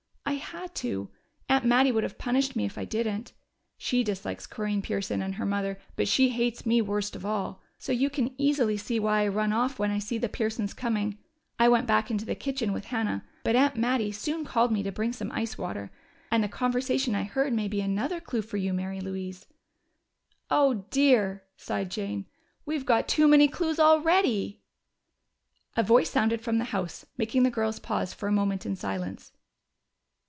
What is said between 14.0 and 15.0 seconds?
soon called me to